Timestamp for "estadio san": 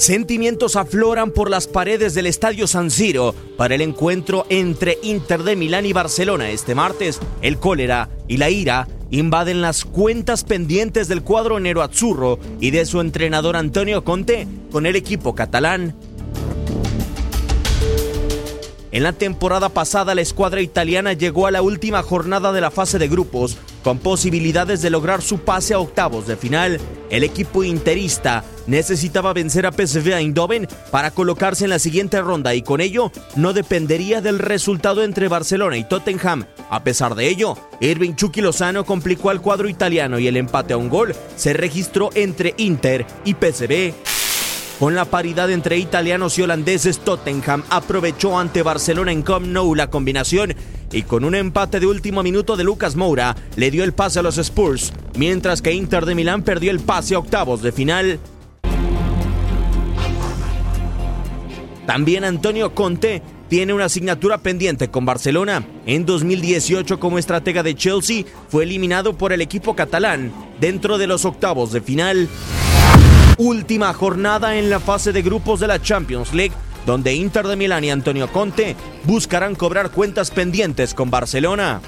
2.24-2.90